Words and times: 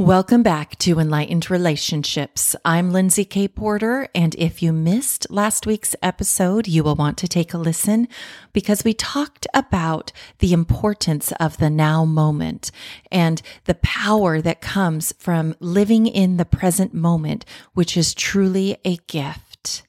Welcome 0.00 0.42
back 0.42 0.78
to 0.78 0.98
Enlightened 0.98 1.50
Relationships. 1.50 2.56
I'm 2.64 2.90
Lindsay 2.90 3.26
K. 3.26 3.46
Porter, 3.46 4.08
and 4.14 4.34
if 4.36 4.62
you 4.62 4.72
missed 4.72 5.30
last 5.30 5.66
week's 5.66 5.94
episode, 6.02 6.66
you 6.66 6.82
will 6.82 6.94
want 6.94 7.18
to 7.18 7.28
take 7.28 7.52
a 7.52 7.58
listen 7.58 8.08
because 8.54 8.82
we 8.82 8.94
talked 8.94 9.46
about 9.52 10.10
the 10.38 10.54
importance 10.54 11.32
of 11.32 11.58
the 11.58 11.68
now 11.68 12.06
moment 12.06 12.70
and 13.12 13.42
the 13.66 13.74
power 13.74 14.40
that 14.40 14.62
comes 14.62 15.12
from 15.18 15.54
living 15.60 16.06
in 16.06 16.38
the 16.38 16.46
present 16.46 16.94
moment, 16.94 17.44
which 17.74 17.94
is 17.94 18.14
truly 18.14 18.78
a 18.86 18.96
gift. 19.06 19.82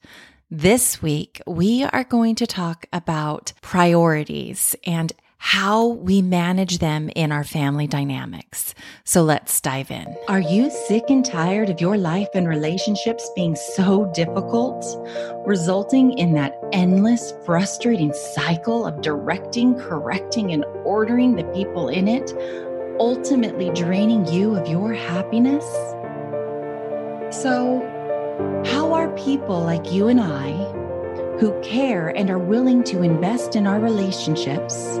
This 0.50 1.00
week, 1.00 1.40
we 1.46 1.84
are 1.84 2.04
going 2.04 2.34
to 2.34 2.46
talk 2.46 2.84
about 2.92 3.54
priorities 3.62 4.76
and 4.84 5.10
how 5.44 5.88
we 5.88 6.22
manage 6.22 6.78
them 6.78 7.10
in 7.16 7.32
our 7.32 7.42
family 7.42 7.88
dynamics. 7.88 8.76
So 9.02 9.24
let's 9.24 9.60
dive 9.60 9.90
in. 9.90 10.06
Are 10.28 10.40
you 10.40 10.70
sick 10.70 11.02
and 11.08 11.24
tired 11.24 11.68
of 11.68 11.80
your 11.80 11.98
life 11.98 12.28
and 12.32 12.46
relationships 12.46 13.28
being 13.34 13.56
so 13.56 14.08
difficult, 14.14 14.86
resulting 15.44 16.16
in 16.16 16.34
that 16.34 16.54
endless, 16.72 17.34
frustrating 17.44 18.14
cycle 18.14 18.86
of 18.86 19.00
directing, 19.00 19.74
correcting, 19.74 20.52
and 20.52 20.64
ordering 20.84 21.34
the 21.34 21.44
people 21.52 21.88
in 21.88 22.06
it, 22.06 22.32
ultimately 23.00 23.70
draining 23.70 24.24
you 24.28 24.54
of 24.54 24.68
your 24.68 24.94
happiness? 24.94 25.64
So, 27.34 27.82
how 28.64 28.94
are 28.94 29.10
people 29.16 29.60
like 29.60 29.90
you 29.90 30.06
and 30.06 30.20
I, 30.20 30.52
who 31.40 31.60
care 31.62 32.10
and 32.10 32.30
are 32.30 32.38
willing 32.38 32.84
to 32.84 33.02
invest 33.02 33.56
in 33.56 33.66
our 33.66 33.80
relationships, 33.80 35.00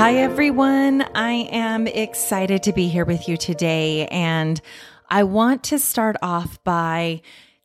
Hi, 0.00 0.14
everyone. 0.14 1.02
I 1.14 1.46
am 1.52 1.86
excited 1.86 2.62
to 2.62 2.72
be 2.72 2.88
here 2.88 3.04
with 3.04 3.28
you 3.28 3.36
today. 3.36 4.06
And 4.06 4.58
I 5.10 5.24
want 5.24 5.62
to 5.64 5.78
start 5.78 6.16
off 6.22 6.58
by 6.64 7.20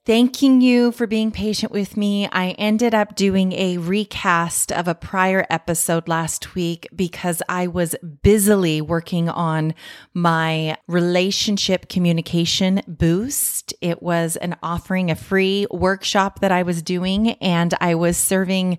thanking 0.06 0.62
you 0.62 0.92
for 0.92 1.08
being 1.08 1.32
patient 1.32 1.72
with 1.72 1.98
me. 1.98 2.30
I 2.32 2.50
ended 2.60 2.94
up 2.94 3.16
doing 3.16 3.54
a 3.54 3.80
recast 3.80 4.72
of 4.72 4.88
a 4.88 4.94
prior 4.94 5.48
episode 5.50 6.08
last 6.08 6.54
week 6.54 6.88
because 6.96 7.42
I 7.50 7.66
was 7.66 7.96
busily 8.22 8.82
working 8.82 9.30
on 9.30 9.74
my 10.14 10.78
relationship 10.88 11.90
communication 11.90 12.84
boost. 12.88 13.74
It 13.82 14.04
was 14.04 14.36
an 14.36 14.56
offering, 14.62 15.10
a 15.10 15.16
free 15.16 15.66
workshop 15.72 16.40
that 16.42 16.52
I 16.52 16.62
was 16.62 16.84
doing, 16.84 17.32
and 17.42 17.74
I 17.82 17.96
was 17.96 18.16
serving 18.16 18.78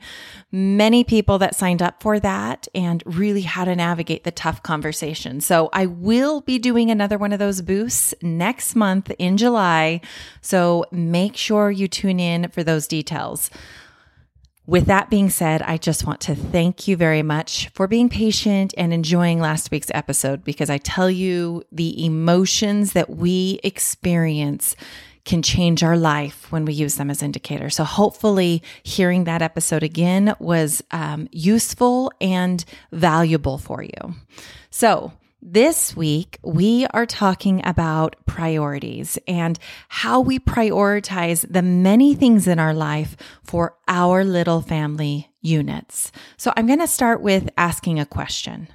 many 0.52 1.02
people 1.02 1.38
that 1.38 1.56
signed 1.56 1.82
up 1.82 2.00
for 2.00 2.20
that 2.20 2.68
and 2.72 3.02
really 3.04 3.42
how 3.42 3.64
to 3.64 3.74
navigate 3.74 4.22
the 4.22 4.30
tough 4.30 4.62
conversation. 4.62 5.40
So 5.40 5.70
I 5.72 5.86
will 5.86 6.40
be 6.40 6.60
doing 6.60 6.88
another 6.88 7.18
one 7.18 7.32
of 7.32 7.40
those 7.40 7.62
boosts 7.62 8.14
next 8.22 8.76
month 8.76 9.10
in 9.18 9.36
July. 9.36 10.00
So 10.40 10.84
make 11.16 11.36
sure 11.36 11.70
you 11.70 11.88
tune 11.88 12.20
in 12.20 12.48
for 12.50 12.62
those 12.62 12.86
details. 12.86 13.50
With 14.66 14.86
that 14.86 15.08
being 15.08 15.30
said, 15.30 15.62
I 15.62 15.78
just 15.78 16.06
want 16.06 16.20
to 16.22 16.34
thank 16.34 16.86
you 16.86 16.96
very 16.96 17.22
much 17.22 17.68
for 17.68 17.86
being 17.86 18.08
patient 18.10 18.74
and 18.76 18.92
enjoying 18.92 19.40
last 19.40 19.70
week's 19.70 19.90
episode 19.94 20.44
because 20.44 20.68
I 20.68 20.78
tell 20.78 21.10
you 21.10 21.62
the 21.72 22.04
emotions 22.04 22.92
that 22.92 23.08
we 23.08 23.60
experience 23.64 24.76
can 25.24 25.40
change 25.40 25.82
our 25.82 25.96
life 25.96 26.52
when 26.52 26.64
we 26.66 26.74
use 26.74 26.96
them 26.96 27.10
as 27.10 27.22
indicators. 27.22 27.76
So 27.76 27.84
hopefully 27.84 28.62
hearing 28.82 29.24
that 29.24 29.40
episode 29.40 29.82
again 29.82 30.34
was 30.38 30.82
um, 30.90 31.28
useful 31.32 32.12
and 32.20 32.62
valuable 32.92 33.56
for 33.56 33.82
you. 33.82 34.14
So 34.70 35.12
this 35.42 35.94
week, 35.94 36.38
we 36.42 36.86
are 36.86 37.06
talking 37.06 37.60
about 37.64 38.16
priorities 38.26 39.18
and 39.28 39.58
how 39.88 40.20
we 40.20 40.38
prioritize 40.38 41.46
the 41.48 41.62
many 41.62 42.14
things 42.14 42.48
in 42.48 42.58
our 42.58 42.74
life 42.74 43.16
for 43.44 43.76
our 43.86 44.24
little 44.24 44.60
family 44.60 45.30
units. 45.42 46.10
So, 46.36 46.52
I'm 46.56 46.66
going 46.66 46.80
to 46.80 46.86
start 46.86 47.20
with 47.20 47.50
asking 47.56 48.00
a 48.00 48.06
question. 48.06 48.68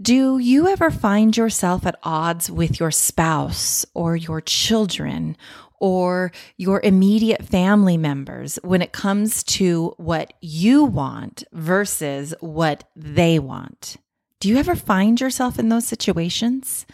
Do 0.00 0.38
you 0.38 0.66
ever 0.66 0.90
find 0.90 1.36
yourself 1.36 1.86
at 1.86 1.98
odds 2.02 2.50
with 2.50 2.80
your 2.80 2.90
spouse 2.90 3.84
or 3.94 4.16
your 4.16 4.40
children 4.40 5.36
or 5.78 6.32
your 6.56 6.80
immediate 6.82 7.44
family 7.44 7.96
members 7.96 8.58
when 8.62 8.82
it 8.82 8.92
comes 8.92 9.42
to 9.44 9.94
what 9.98 10.32
you 10.40 10.84
want 10.84 11.44
versus 11.52 12.34
what 12.40 12.84
they 12.96 13.38
want? 13.38 13.96
Do 14.42 14.48
you 14.48 14.56
ever 14.56 14.74
find 14.74 15.20
yourself 15.20 15.60
in 15.60 15.68
those 15.68 15.86
situations? 15.86 16.84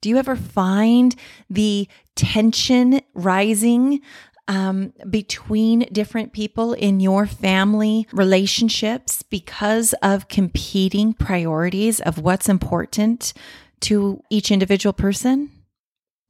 Do 0.00 0.08
you 0.08 0.16
ever 0.16 0.34
find 0.34 1.14
the 1.50 1.86
tension 2.16 3.02
rising 3.12 4.00
um, 4.48 4.94
between 5.10 5.80
different 5.92 6.32
people 6.32 6.72
in 6.72 7.00
your 7.00 7.26
family 7.26 8.06
relationships 8.10 9.22
because 9.22 9.92
of 10.00 10.28
competing 10.28 11.12
priorities 11.12 12.00
of 12.00 12.20
what's 12.20 12.48
important 12.48 13.34
to 13.80 14.22
each 14.30 14.50
individual 14.50 14.94
person? 14.94 15.50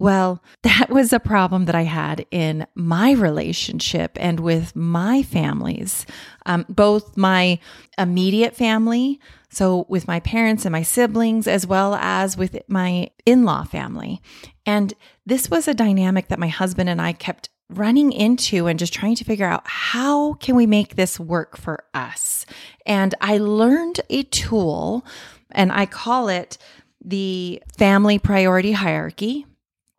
Well, 0.01 0.43
that 0.63 0.91
was 0.91 1.13
a 1.13 1.19
problem 1.19 1.65
that 1.65 1.75
I 1.75 1.83
had 1.83 2.25
in 2.31 2.67
my 2.75 3.13
relationship 3.13 4.13
and 4.21 4.39
with 4.39 4.77
my 4.77 5.23
families, 5.23 6.07
um, 6.47 6.67
both 6.69 7.17
my 7.17 7.59
immediate 7.97 8.55
family, 8.55 9.19
so 9.51 9.87
with 9.89 10.07
my 10.07 10.21
parents 10.21 10.65
and 10.65 10.73
my 10.73 10.83
siblings, 10.83 11.49
as 11.49 11.67
well 11.67 11.97
as 11.97 12.37
with 12.37 12.57
my 12.69 13.11
in 13.27 13.45
law 13.45 13.65
family. 13.65 14.23
And 14.65 14.95
this 15.27 15.51
was 15.51 15.67
a 15.67 15.75
dynamic 15.75 16.29
that 16.29 16.39
my 16.39 16.49
husband 16.49 16.89
and 16.89 17.03
I 17.03 17.13
kept 17.13 17.49
running 17.69 18.13
into 18.13 18.67
and 18.67 18.79
just 18.79 18.93
trying 18.93 19.17
to 19.17 19.25
figure 19.25 19.47
out 19.47 19.63
how 19.65 20.35
can 20.35 20.55
we 20.55 20.67
make 20.67 20.95
this 20.95 21.19
work 21.19 21.57
for 21.57 21.85
us. 21.93 22.47
And 22.87 23.15
I 23.21 23.39
learned 23.39 24.01
a 24.09 24.23
tool 24.23 25.05
and 25.51 25.73
I 25.73 25.87
call 25.87 26.29
it 26.29 26.57
the 27.05 27.63
family 27.77 28.19
priority 28.19 28.73
hierarchy 28.73 29.47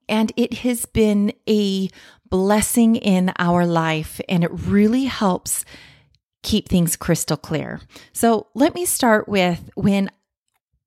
and 0.10 0.32
it 0.36 0.56
has 0.56 0.86
been 0.86 1.32
a 1.48 1.90
blessing 2.30 2.96
in 2.96 3.32
our 3.40 3.66
life, 3.66 4.20
and 4.28 4.44
it 4.44 4.52
really 4.52 5.06
helps 5.06 5.64
keep 6.44 6.68
things 6.68 6.96
crystal 6.96 7.38
clear. 7.38 7.82
So, 8.14 8.48
let 8.54 8.76
me 8.76 8.86
start 8.86 9.28
with 9.30 9.70
when 9.76 10.10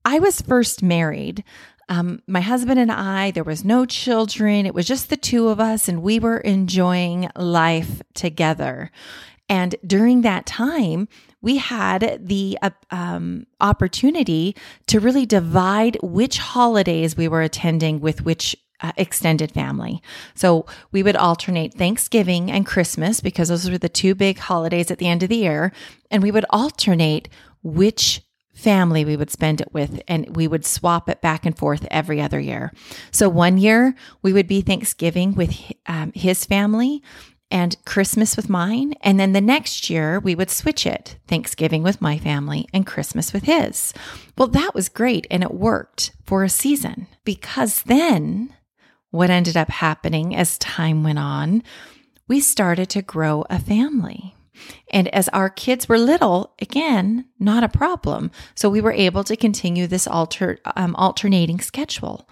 I 0.04 0.18
was 0.18 0.40
first 0.40 0.82
married. 0.82 1.44
Um, 1.88 2.22
my 2.26 2.40
husband 2.40 2.78
and 2.80 2.90
I, 2.92 3.32
there 3.32 3.44
was 3.44 3.64
no 3.64 3.84
children. 3.84 4.66
It 4.66 4.74
was 4.74 4.86
just 4.86 5.10
the 5.10 5.16
two 5.16 5.48
of 5.48 5.60
us, 5.60 5.88
and 5.88 6.02
we 6.02 6.18
were 6.18 6.38
enjoying 6.38 7.28
life 7.36 8.02
together. 8.14 8.90
And 9.48 9.74
during 9.86 10.22
that 10.22 10.46
time, 10.46 11.08
we 11.42 11.58
had 11.58 12.20
the 12.22 12.56
uh, 12.62 12.70
um, 12.90 13.46
opportunity 13.60 14.56
to 14.86 15.00
really 15.00 15.26
divide 15.26 15.98
which 16.02 16.38
holidays 16.38 17.16
we 17.16 17.28
were 17.28 17.42
attending 17.42 18.00
with 18.00 18.24
which 18.24 18.56
uh, 18.82 18.92
extended 18.96 19.52
family. 19.52 20.02
So 20.34 20.66
we 20.90 21.02
would 21.02 21.16
alternate 21.16 21.74
Thanksgiving 21.74 22.50
and 22.50 22.66
Christmas 22.66 23.20
because 23.20 23.48
those 23.48 23.70
were 23.70 23.78
the 23.78 23.88
two 23.88 24.14
big 24.14 24.38
holidays 24.38 24.90
at 24.90 24.98
the 24.98 25.08
end 25.08 25.22
of 25.22 25.28
the 25.28 25.36
year. 25.36 25.72
And 26.10 26.22
we 26.22 26.30
would 26.30 26.46
alternate 26.50 27.28
which 27.62 28.22
family 28.54 29.04
we 29.04 29.16
would 29.16 29.30
spend 29.30 29.60
it 29.60 29.72
with 29.72 30.00
and 30.06 30.36
we 30.36 30.46
would 30.46 30.64
swap 30.64 31.08
it 31.08 31.20
back 31.20 31.46
and 31.46 31.56
forth 31.56 31.86
every 31.90 32.20
other 32.20 32.38
year. 32.38 32.72
So 33.10 33.28
one 33.28 33.58
year 33.58 33.94
we 34.20 34.32
would 34.32 34.46
be 34.46 34.60
Thanksgiving 34.60 35.34
with 35.34 35.54
um, 35.86 36.12
his 36.14 36.44
family 36.44 37.02
and 37.50 37.76
Christmas 37.84 38.36
with 38.36 38.48
mine. 38.48 38.94
And 39.02 39.20
then 39.20 39.32
the 39.32 39.40
next 39.40 39.90
year 39.90 40.18
we 40.20 40.34
would 40.34 40.50
switch 40.50 40.86
it 40.86 41.18
Thanksgiving 41.28 41.82
with 41.82 42.00
my 42.00 42.18
family 42.18 42.66
and 42.72 42.86
Christmas 42.86 43.32
with 43.32 43.44
his. 43.44 43.92
Well, 44.36 44.48
that 44.48 44.74
was 44.74 44.88
great. 44.88 45.26
And 45.30 45.42
it 45.42 45.54
worked 45.54 46.12
for 46.24 46.44
a 46.44 46.48
season 46.48 47.08
because 47.24 47.82
then 47.82 48.54
what 49.12 49.30
ended 49.30 49.56
up 49.56 49.70
happening 49.70 50.34
as 50.34 50.58
time 50.58 51.04
went 51.04 51.18
on, 51.18 51.62
we 52.26 52.40
started 52.40 52.88
to 52.90 53.02
grow 53.02 53.44
a 53.48 53.60
family. 53.60 54.34
And 54.90 55.08
as 55.08 55.28
our 55.28 55.50
kids 55.50 55.88
were 55.88 55.98
little, 55.98 56.54
again, 56.60 57.26
not 57.38 57.62
a 57.62 57.68
problem. 57.68 58.30
So 58.54 58.68
we 58.68 58.80
were 58.80 58.92
able 58.92 59.22
to 59.24 59.36
continue 59.36 59.86
this 59.86 60.06
alter, 60.06 60.58
um, 60.76 60.96
alternating 60.96 61.60
schedule. 61.60 62.28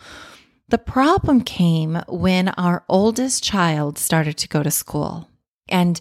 The 0.69 0.79
problem 0.79 1.43
came 1.43 2.01
when 2.09 2.49
our 2.51 2.85
oldest 2.89 3.43
child 3.45 3.99
started 3.99 4.37
to 4.39 4.49
go 4.49 4.63
to 4.63 4.71
school. 4.71 5.29
And 5.69 6.01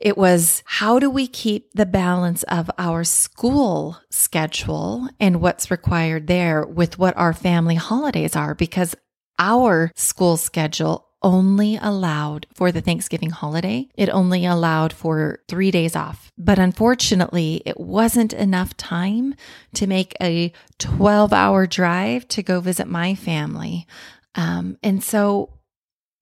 it 0.00 0.16
was 0.16 0.62
how 0.64 0.98
do 0.98 1.10
we 1.10 1.26
keep 1.26 1.72
the 1.74 1.86
balance 1.86 2.42
of 2.44 2.70
our 2.78 3.04
school 3.04 3.98
schedule 4.08 5.08
and 5.20 5.42
what's 5.42 5.70
required 5.70 6.26
there 6.26 6.64
with 6.64 6.98
what 6.98 7.16
our 7.16 7.34
family 7.34 7.74
holidays 7.74 8.34
are? 8.34 8.54
Because 8.54 8.96
our 9.40 9.90
school 9.96 10.36
schedule 10.36 11.08
only 11.22 11.76
allowed 11.76 12.46
for 12.54 12.70
the 12.70 12.80
Thanksgiving 12.80 13.30
holiday. 13.30 13.88
It 13.94 14.08
only 14.08 14.46
allowed 14.46 14.92
for 14.92 15.40
three 15.48 15.70
days 15.70 15.96
off. 15.96 16.30
But 16.38 16.58
unfortunately, 16.58 17.62
it 17.66 17.78
wasn't 17.78 18.32
enough 18.32 18.76
time 18.76 19.34
to 19.74 19.86
make 19.86 20.14
a 20.20 20.52
12 20.78 21.32
hour 21.32 21.66
drive 21.66 22.28
to 22.28 22.42
go 22.42 22.60
visit 22.60 22.86
my 22.86 23.14
family. 23.14 23.86
Um, 24.34 24.78
and 24.82 25.02
so 25.02 25.50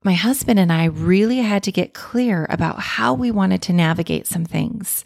my 0.05 0.12
husband 0.12 0.61
and 0.61 0.73
I 0.73 0.85
really 0.85 1.39
had 1.39 1.65
to 1.65 1.73
get 1.73 1.93
clear 1.93 2.47
about 2.49 2.79
how 2.79 3.15
we 3.15 3.33
wanted 3.33 3.62
to 3.62 3.73
navigate 3.73 4.29
some 4.29 4.45
things 4.45 5.03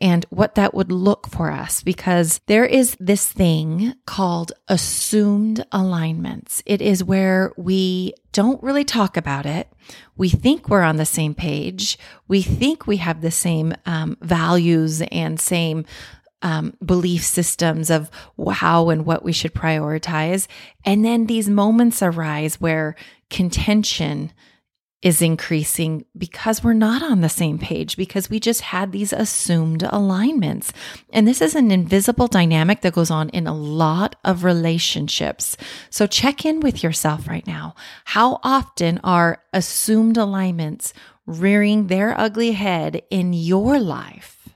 and 0.00 0.26
what 0.30 0.56
that 0.56 0.74
would 0.74 0.90
look 0.90 1.28
for 1.28 1.52
us 1.52 1.82
because 1.82 2.40
there 2.46 2.64
is 2.64 2.96
this 2.98 3.30
thing 3.30 3.94
called 4.04 4.52
assumed 4.66 5.64
alignments. 5.70 6.60
It 6.66 6.82
is 6.82 7.04
where 7.04 7.52
we 7.56 8.14
don't 8.32 8.62
really 8.64 8.84
talk 8.84 9.16
about 9.16 9.46
it. 9.46 9.68
We 10.16 10.28
think 10.28 10.68
we're 10.68 10.82
on 10.82 10.96
the 10.96 11.06
same 11.06 11.34
page. 11.34 11.96
We 12.26 12.42
think 12.42 12.86
we 12.86 12.96
have 12.96 13.20
the 13.20 13.30
same 13.30 13.74
um, 13.86 14.16
values 14.20 15.02
and 15.02 15.38
same 15.38 15.84
um, 16.42 16.74
belief 16.84 17.22
systems 17.22 17.90
of 17.90 18.10
how 18.50 18.90
and 18.90 19.06
what 19.06 19.24
we 19.24 19.32
should 19.32 19.54
prioritize. 19.54 20.48
And 20.84 21.04
then 21.04 21.26
these 21.26 21.48
moments 21.48 22.02
arise 22.02 22.60
where 22.60 22.96
contention 23.32 24.32
is 25.02 25.20
increasing 25.20 26.04
because 26.16 26.62
we're 26.62 26.72
not 26.72 27.02
on 27.02 27.22
the 27.22 27.28
same 27.28 27.58
page, 27.58 27.96
because 27.96 28.30
we 28.30 28.38
just 28.38 28.60
had 28.60 28.92
these 28.92 29.12
assumed 29.12 29.82
alignments. 29.82 30.72
And 31.12 31.26
this 31.26 31.42
is 31.42 31.56
an 31.56 31.72
invisible 31.72 32.28
dynamic 32.28 32.82
that 32.82 32.92
goes 32.92 33.10
on 33.10 33.28
in 33.30 33.48
a 33.48 33.54
lot 33.54 34.14
of 34.24 34.44
relationships. 34.44 35.56
So 35.90 36.06
check 36.06 36.46
in 36.46 36.60
with 36.60 36.84
yourself 36.84 37.26
right 37.26 37.44
now. 37.48 37.74
How 38.04 38.38
often 38.44 39.00
are 39.02 39.42
assumed 39.52 40.16
alignments 40.16 40.94
rearing 41.26 41.88
their 41.88 42.16
ugly 42.16 42.52
head 42.52 43.02
in 43.10 43.32
your 43.32 43.80
life? 43.80 44.48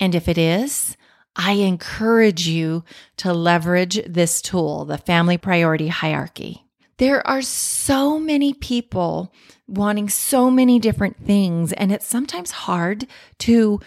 And 0.00 0.14
if 0.14 0.26
it 0.26 0.38
is, 0.38 0.96
I 1.36 1.52
encourage 1.52 2.48
you 2.48 2.82
to 3.18 3.34
leverage 3.34 4.00
this 4.06 4.40
tool, 4.40 4.86
the 4.86 4.96
family 4.96 5.36
priority 5.36 5.88
hierarchy. 5.88 6.65
There 6.98 7.26
are 7.26 7.42
so 7.42 8.18
many 8.18 8.54
people 8.54 9.32
wanting 9.66 10.08
so 10.08 10.50
many 10.50 10.78
different 10.78 11.24
things, 11.24 11.72
and 11.72 11.92
it's 11.92 12.06
sometimes 12.06 12.50
hard 12.50 13.06
to 13.40 13.80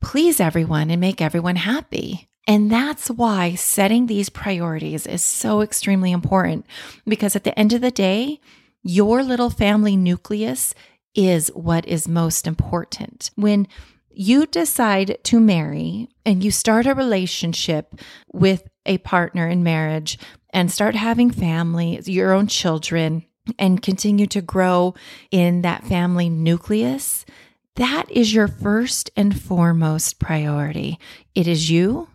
please 0.00 0.40
everyone 0.40 0.90
and 0.90 1.00
make 1.00 1.20
everyone 1.20 1.56
happy. 1.56 2.28
And 2.48 2.70
that's 2.70 3.08
why 3.08 3.54
setting 3.54 4.06
these 4.06 4.28
priorities 4.28 5.06
is 5.06 5.22
so 5.22 5.60
extremely 5.60 6.12
important 6.12 6.66
because 7.04 7.34
at 7.34 7.44
the 7.44 7.56
end 7.58 7.72
of 7.72 7.80
the 7.80 7.90
day, 7.90 8.40
your 8.82 9.22
little 9.22 9.50
family 9.50 9.96
nucleus 9.96 10.74
is 11.14 11.48
what 11.48 11.86
is 11.86 12.06
most 12.06 12.46
important. 12.46 13.30
When 13.34 13.66
you 14.10 14.46
decide 14.46 15.18
to 15.24 15.40
marry 15.40 16.08
and 16.24 16.42
you 16.42 16.50
start 16.50 16.86
a 16.86 16.94
relationship 16.94 17.94
with 18.32 18.68
a 18.86 18.98
partner 18.98 19.48
in 19.48 19.62
marriage 19.62 20.18
and 20.56 20.72
start 20.72 20.94
having 20.94 21.30
family, 21.30 22.00
your 22.06 22.32
own 22.32 22.46
children, 22.46 23.22
and 23.58 23.82
continue 23.82 24.26
to 24.26 24.40
grow 24.40 24.94
in 25.30 25.60
that 25.60 25.84
family 25.84 26.30
nucleus, 26.30 27.26
that 27.74 28.10
is 28.10 28.32
your 28.32 28.48
first 28.48 29.10
and 29.14 29.38
foremost 29.38 30.18
priority. 30.18 30.98
It 31.34 31.46
is 31.46 31.70
you, 31.70 32.08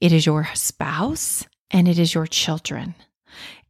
it 0.00 0.10
is 0.10 0.26
your 0.26 0.48
spouse, 0.54 1.46
and 1.70 1.86
it 1.86 1.96
is 1.96 2.14
your 2.14 2.26
children. 2.26 2.96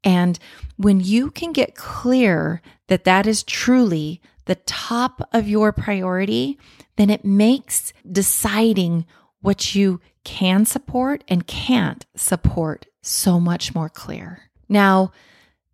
And 0.02 0.38
when 0.78 1.00
you 1.00 1.30
can 1.30 1.52
get 1.52 1.74
clear 1.74 2.62
that 2.88 3.04
that 3.04 3.26
is 3.26 3.42
truly 3.42 4.22
the 4.46 4.54
top 4.54 5.28
of 5.34 5.46
your 5.46 5.70
priority, 5.70 6.58
then 6.96 7.10
it 7.10 7.26
makes 7.26 7.92
deciding 8.10 9.04
what 9.42 9.74
you 9.74 10.00
can 10.24 10.64
support 10.64 11.22
and 11.28 11.46
can't 11.46 12.06
support 12.16 12.86
so 13.06 13.38
much 13.38 13.74
more 13.74 13.88
clear. 13.88 14.50
Now, 14.68 15.12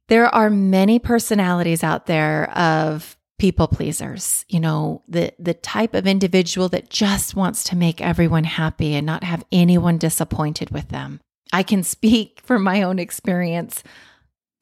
there 0.08 0.26
are 0.34 0.50
many 0.50 0.98
personalities 0.98 1.84
out 1.84 2.06
there 2.06 2.50
of 2.50 3.16
people 3.38 3.68
pleasers, 3.68 4.44
you 4.48 4.60
know, 4.60 5.02
the 5.08 5.32
the 5.38 5.54
type 5.54 5.94
of 5.94 6.06
individual 6.06 6.68
that 6.68 6.90
just 6.90 7.34
wants 7.34 7.64
to 7.64 7.76
make 7.76 8.00
everyone 8.00 8.44
happy 8.44 8.94
and 8.94 9.06
not 9.06 9.24
have 9.24 9.44
anyone 9.50 9.96
disappointed 9.96 10.70
with 10.70 10.88
them. 10.88 11.20
I 11.52 11.62
can 11.62 11.82
speak 11.82 12.40
from 12.44 12.62
my 12.62 12.82
own 12.82 12.98
experience. 12.98 13.82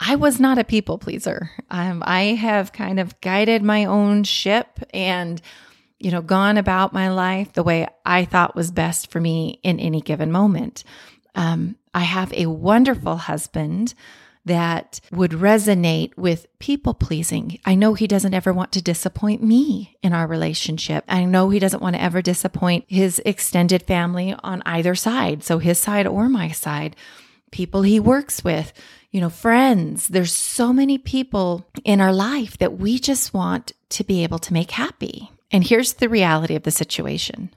I 0.01 0.15
was 0.15 0.39
not 0.39 0.59
a 0.59 0.65
people 0.65 0.97
pleaser. 0.99 1.51
Um, 1.71 2.05
I 2.07 2.35
have 2.35 2.73
kind 2.73 3.01
of 3.01 3.21
guided 3.21 3.65
my 3.65 3.87
own 3.87 4.23
ship 4.23 4.79
and 4.95 5.43
you 5.99 6.11
know, 6.11 6.23
gone 6.23 6.57
about 6.57 6.93
my 6.93 7.11
life 7.11 7.53
the 7.53 7.63
way 7.63 7.89
I 8.07 8.25
thought 8.25 8.55
was 8.55 8.71
best 8.71 9.11
for 9.11 9.21
me 9.21 9.59
in 9.63 9.81
any 9.81 10.01
given 10.01 10.31
moment. 10.31 10.85
Um, 11.35 11.77
I 11.95 12.01
have 12.01 12.33
a 12.33 12.47
wonderful 12.47 13.17
husband 13.17 13.95
that 14.45 15.01
would 15.13 15.33
resonate 15.33 16.17
with 16.17 16.47
people 16.59 16.95
pleasing. 16.95 17.59
I 17.65 17.75
know 17.75 17.95
he 17.95 18.07
doesn't 18.07 18.35
ever 18.35 18.53
want 18.53 18.73
to 18.73 18.83
disappoint 18.83 19.43
me 19.43 19.97
in 20.03 20.13
our 20.13 20.27
relationship. 20.27 21.05
I 21.07 21.25
know 21.25 21.51
he 21.51 21.59
doesn't 21.59 21.83
want 21.83 21.97
to 21.97 22.03
ever 22.03 22.23
disappoint 22.23 22.87
his 22.89 23.21
extended 23.25 23.83
family 23.83 24.35
on 24.43 24.63
either 24.65 24.95
side. 24.95 25.45
So 25.45 25.59
his 25.59 25.79
side 25.79 26.07
or 26.07 26.29
my 26.29 26.51
side, 26.51 26.97
people 27.53 27.83
he 27.83 28.01
works 28.01 28.43
with, 28.43 28.73
you 29.11 29.21
know, 29.21 29.31
friends. 29.31 30.09
There's 30.09 30.33
so 30.33 30.73
many 30.73 30.99
people 30.99 31.69
in 31.85 32.01
our 32.01 32.13
life 32.13 32.59
that 32.59 32.79
we 32.79 32.99
just 32.99 33.35
want 33.35 33.73
to 33.91 34.05
be 34.05 34.23
able 34.23 34.39
to 34.41 34.53
make 34.53 34.71
happy. 34.71 35.31
And 35.51 35.65
here's 35.65 35.95
the 35.95 36.09
reality 36.09 36.57
of 36.57 36.63
the 36.63 36.71
situation 36.71 37.51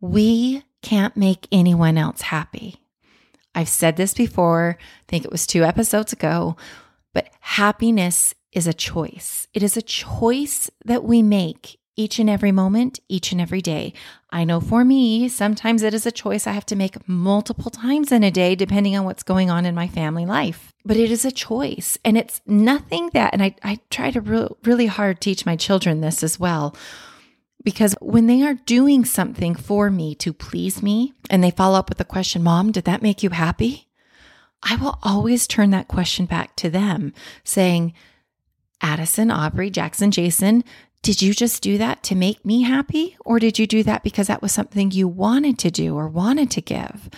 we 0.00 0.62
can't 0.80 1.16
make 1.16 1.48
anyone 1.50 1.98
else 1.98 2.20
happy. 2.20 2.76
I've 3.58 3.68
said 3.68 3.96
this 3.96 4.14
before, 4.14 4.78
I 4.78 5.04
think 5.08 5.24
it 5.24 5.32
was 5.32 5.44
two 5.44 5.64
episodes 5.64 6.12
ago, 6.12 6.56
but 7.12 7.28
happiness 7.40 8.32
is 8.52 8.68
a 8.68 8.72
choice. 8.72 9.48
It 9.52 9.64
is 9.64 9.76
a 9.76 9.82
choice 9.82 10.70
that 10.84 11.02
we 11.02 11.22
make 11.22 11.80
each 11.96 12.20
and 12.20 12.30
every 12.30 12.52
moment, 12.52 13.00
each 13.08 13.32
and 13.32 13.40
every 13.40 13.60
day. 13.60 13.94
I 14.30 14.44
know 14.44 14.60
for 14.60 14.84
me, 14.84 15.28
sometimes 15.28 15.82
it 15.82 15.92
is 15.92 16.06
a 16.06 16.12
choice 16.12 16.46
I 16.46 16.52
have 16.52 16.66
to 16.66 16.76
make 16.76 17.08
multiple 17.08 17.72
times 17.72 18.12
in 18.12 18.22
a 18.22 18.30
day, 18.30 18.54
depending 18.54 18.96
on 18.96 19.04
what's 19.04 19.24
going 19.24 19.50
on 19.50 19.66
in 19.66 19.74
my 19.74 19.88
family 19.88 20.24
life. 20.24 20.72
But 20.84 20.96
it 20.96 21.10
is 21.10 21.24
a 21.24 21.32
choice. 21.32 21.98
And 22.04 22.16
it's 22.16 22.40
nothing 22.46 23.10
that, 23.12 23.32
and 23.32 23.42
I, 23.42 23.56
I 23.64 23.80
try 23.90 24.12
to 24.12 24.20
re- 24.20 24.48
really 24.62 24.86
hard 24.86 25.20
teach 25.20 25.44
my 25.44 25.56
children 25.56 26.00
this 26.00 26.22
as 26.22 26.38
well. 26.38 26.76
Because 27.64 27.94
when 28.00 28.26
they 28.26 28.42
are 28.42 28.54
doing 28.54 29.04
something 29.04 29.54
for 29.54 29.90
me 29.90 30.14
to 30.16 30.32
please 30.32 30.82
me 30.82 31.12
and 31.28 31.42
they 31.42 31.50
follow 31.50 31.78
up 31.78 31.88
with 31.88 31.98
the 31.98 32.04
question, 32.04 32.42
Mom, 32.42 32.72
did 32.72 32.84
that 32.84 33.02
make 33.02 33.22
you 33.22 33.30
happy? 33.30 33.88
I 34.62 34.76
will 34.76 34.98
always 35.02 35.46
turn 35.46 35.70
that 35.70 35.88
question 35.88 36.26
back 36.26 36.56
to 36.56 36.70
them, 36.70 37.12
saying, 37.44 37.94
Addison, 38.80 39.30
Aubrey, 39.30 39.70
Jackson, 39.70 40.10
Jason, 40.10 40.64
did 41.02 41.22
you 41.22 41.32
just 41.32 41.62
do 41.62 41.78
that 41.78 42.02
to 42.04 42.14
make 42.14 42.44
me 42.44 42.62
happy? 42.62 43.16
Or 43.24 43.38
did 43.38 43.58
you 43.58 43.66
do 43.66 43.82
that 43.84 44.02
because 44.02 44.26
that 44.26 44.42
was 44.42 44.52
something 44.52 44.90
you 44.90 45.06
wanted 45.06 45.58
to 45.60 45.70
do 45.70 45.96
or 45.96 46.08
wanted 46.08 46.50
to 46.52 46.60
give? 46.60 47.08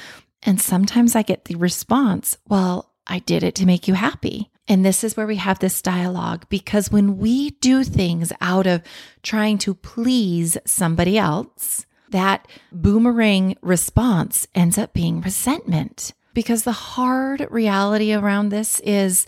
And 0.43 0.61
sometimes 0.61 1.15
I 1.15 1.23
get 1.23 1.47
the 1.47 1.55
response, 1.57 2.37
well, 2.49 2.93
I 3.07 3.19
did 3.21 3.43
it 3.43 3.55
to 3.57 3.67
make 3.67 3.89
you 3.89 3.95
happy. 3.95 4.50
And 4.71 4.87
this 4.87 5.03
is 5.03 5.17
where 5.17 5.27
we 5.27 5.35
have 5.35 5.59
this 5.59 5.83
dialogue 5.83 6.47
because 6.49 6.93
when 6.93 7.19
we 7.19 7.51
do 7.51 7.83
things 7.83 8.33
out 8.41 8.69
of 8.69 8.83
trying 9.21 9.59
to 9.59 9.75
please 9.75 10.57
somebody 10.65 11.19
else, 11.19 11.87
that 12.11 12.47
boomerang 12.71 13.57
response 13.63 14.47
ends 14.55 14.79
up 14.79 14.95
being 14.95 15.23
resentment. 15.23 16.13
Because 16.35 16.63
the 16.63 16.71
hard 16.71 17.49
reality 17.51 18.15
around 18.15 18.51
this 18.51 18.79
is 18.85 19.27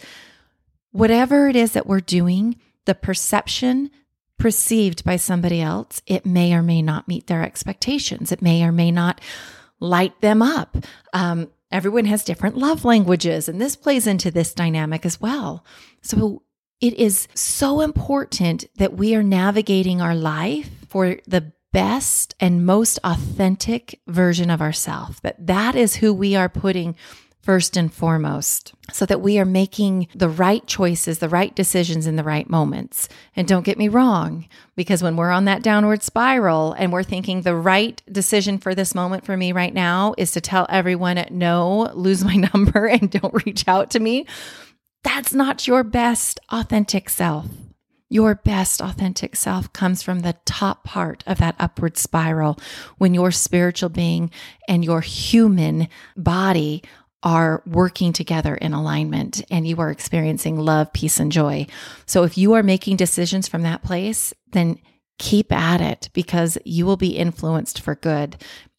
whatever 0.92 1.49
it 1.49 1.56
is 1.56 1.72
that 1.72 1.88
we're 1.88 1.99
doing, 1.99 2.61
the 2.84 2.94
perception 2.94 3.90
perceived 4.38 5.02
by 5.02 5.16
somebody 5.16 5.61
else, 5.61 6.02
it 6.06 6.25
may 6.25 6.54
or 6.54 6.62
may 6.62 6.82
not 6.82 7.08
meet 7.08 7.26
their 7.26 7.42
expectations. 7.42 8.30
It 8.30 8.42
may 8.42 8.62
or 8.62 8.70
may 8.70 8.92
not 8.92 9.20
light 9.80 10.20
them 10.20 10.40
up. 10.40 10.76
Um, 11.12 11.50
everyone 11.72 12.04
has 12.04 12.24
different 12.24 12.56
love 12.56 12.84
languages, 12.84 13.48
and 13.48 13.60
this 13.60 13.76
plays 13.76 14.06
into 14.06 14.30
this 14.30 14.54
dynamic 14.54 15.04
as 15.04 15.20
well. 15.20 15.64
So 16.02 16.42
it 16.80 16.94
is 16.94 17.28
so 17.34 17.80
important 17.80 18.66
that 18.76 18.94
we 18.94 19.14
are 19.14 19.22
navigating 19.22 20.00
our 20.00 20.14
life 20.14 20.70
for 20.88 21.16
the 21.26 21.52
best 21.72 22.34
and 22.38 22.66
most 22.66 22.98
authentic 23.02 24.00
version 24.06 24.50
of 24.50 24.60
ourselves 24.60 25.20
that 25.20 25.46
that 25.46 25.74
is 25.74 25.96
who 25.96 26.12
we 26.12 26.36
are 26.36 26.48
putting 26.48 26.94
first 27.42 27.76
and 27.76 27.92
foremost, 27.92 28.72
so 28.92 29.04
that 29.04 29.20
we 29.20 29.38
are 29.38 29.44
making 29.44 30.06
the 30.14 30.28
right 30.28 30.64
choices, 30.66 31.18
the 31.18 31.28
right 31.28 31.54
decisions 31.54 32.06
in 32.06 32.16
the 32.16 32.22
right 32.22 32.49
moments. 32.49 33.08
And 33.34 33.49
don't 33.49 33.64
get 33.64 33.78
me 33.78 33.88
wrong, 33.88 34.46
because 34.76 35.02
when 35.02 35.16
we're 35.16 35.30
on 35.30 35.44
that 35.46 35.62
downward 35.62 36.02
spiral 36.02 36.72
and 36.75 36.92
we're 36.92 37.02
thinking 37.02 37.42
the 37.42 37.56
right 37.56 38.00
decision 38.11 38.58
for 38.58 38.75
this 38.75 38.94
moment 38.94 39.26
for 39.26 39.37
me 39.37 39.52
right 39.52 39.75
now 39.75 40.14
is 40.16 40.30
to 40.32 40.40
tell 40.40 40.66
everyone, 40.68 41.25
no, 41.30 41.90
lose 41.94 42.25
my 42.25 42.37
number 42.54 42.87
and 42.87 43.11
don't 43.11 43.44
reach 43.44 43.66
out 43.66 43.90
to 43.90 44.00
me, 44.00 44.26
that's 45.02 45.34
not 45.34 45.66
your 45.66 45.82
best 45.82 46.38
authentic 46.50 47.11
self. 47.11 47.46
Your 48.08 48.34
best 48.34 48.82
authentic 48.82 49.34
self 49.37 49.72
comes 49.72 50.02
from 50.02 50.20
the 50.20 50.37
top 50.44 50.84
part 50.84 51.25
of 51.26 51.38
that 51.38 51.56
upward 51.58 51.96
spiral 51.96 52.58
when 52.99 53.14
your 53.14 53.30
spiritual 53.30 53.88
being 53.88 54.30
and 54.68 54.84
your 54.84 55.00
human 55.00 55.88
body 56.14 56.82
are 57.22 57.62
working 57.66 58.12
together 58.12 58.54
in 58.54 58.72
alignment 58.72 59.42
and 59.50 59.66
you 59.66 59.76
are 59.78 59.90
experiencing 59.90 60.58
love, 60.58 60.92
peace, 60.92 61.20
and 61.20 61.30
joy. 61.30 61.66
So 62.06 62.24
if 62.24 62.36
you 62.36 62.54
are 62.54 62.62
making 62.62 62.96
decisions 62.96 63.48
from 63.48 63.62
that 63.62 63.82
place, 63.82 64.34
then 64.52 64.78
keep 65.18 65.52
at 65.52 65.80
it 65.80 66.08
because 66.12 66.58
you 66.64 66.84
will 66.84 66.96
be 66.96 67.16
influenced 67.16 67.80
for 67.80 67.94
good. 67.94 68.36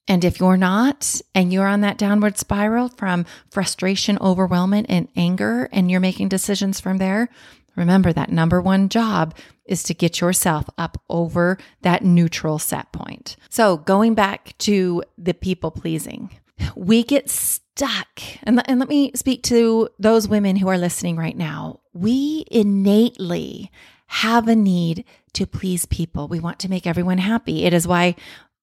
And 0.07 0.25
if 0.25 0.39
you're 0.39 0.57
not, 0.57 1.21
and 1.33 1.53
you're 1.53 1.67
on 1.67 1.79
that 1.81 1.97
downward 1.97 2.37
spiral 2.37 2.89
from 2.89 3.25
frustration, 3.49 4.17
overwhelmment, 4.17 4.87
and 4.89 5.07
anger, 5.15 5.69
and 5.71 5.89
you're 5.89 6.01
making 6.01 6.27
decisions 6.27 6.81
from 6.81 6.97
there, 6.97 7.29
Remember 7.75 8.13
that 8.13 8.31
number 8.31 8.61
one 8.61 8.89
job 8.89 9.35
is 9.65 9.83
to 9.83 9.93
get 9.93 10.21
yourself 10.21 10.69
up 10.77 11.01
over 11.09 11.57
that 11.81 12.03
neutral 12.03 12.59
set 12.59 12.91
point. 12.91 13.35
So, 13.49 13.77
going 13.77 14.13
back 14.13 14.55
to 14.59 15.03
the 15.17 15.33
people 15.33 15.71
pleasing, 15.71 16.29
we 16.75 17.03
get 17.03 17.29
stuck. 17.29 18.21
And, 18.43 18.61
and 18.69 18.79
let 18.79 18.89
me 18.89 19.11
speak 19.15 19.43
to 19.43 19.89
those 19.99 20.27
women 20.27 20.55
who 20.55 20.67
are 20.67 20.77
listening 20.77 21.17
right 21.17 21.37
now. 21.37 21.81
We 21.93 22.45
innately 22.51 23.71
have 24.07 24.47
a 24.47 24.55
need 24.55 25.05
to 25.33 25.47
please 25.47 25.85
people. 25.85 26.27
We 26.27 26.39
want 26.39 26.59
to 26.59 26.69
make 26.69 26.85
everyone 26.85 27.17
happy. 27.17 27.65
It 27.65 27.73
is 27.73 27.87
why 27.87 28.15